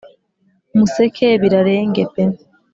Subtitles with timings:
[0.77, 2.35] museke birarenge peee!